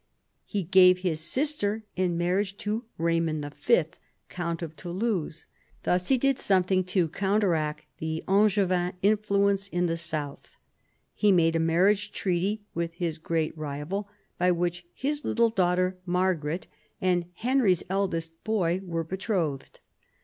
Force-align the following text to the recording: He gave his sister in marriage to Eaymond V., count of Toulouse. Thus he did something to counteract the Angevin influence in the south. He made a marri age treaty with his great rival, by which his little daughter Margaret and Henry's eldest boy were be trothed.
He 0.45 0.63
gave 0.63 0.97
his 0.97 1.19
sister 1.19 1.85
in 1.95 2.17
marriage 2.17 2.57
to 2.57 2.85
Eaymond 2.99 3.53
V., 3.53 3.83
count 4.29 4.63
of 4.63 4.75
Toulouse. 4.75 5.45
Thus 5.83 6.07
he 6.07 6.17
did 6.17 6.39
something 6.39 6.83
to 6.85 7.07
counteract 7.07 7.85
the 7.99 8.23
Angevin 8.27 8.93
influence 9.03 9.67
in 9.67 9.85
the 9.85 9.97
south. 9.97 10.57
He 11.13 11.31
made 11.31 11.55
a 11.55 11.59
marri 11.59 11.91
age 11.91 12.11
treaty 12.11 12.63
with 12.73 12.93
his 12.95 13.19
great 13.19 13.55
rival, 13.55 14.09
by 14.39 14.49
which 14.51 14.87
his 14.95 15.23
little 15.23 15.51
daughter 15.51 15.99
Margaret 16.07 16.65
and 16.99 17.25
Henry's 17.35 17.83
eldest 17.87 18.43
boy 18.43 18.81
were 18.83 19.03
be 19.03 19.17
trothed. 19.17 19.81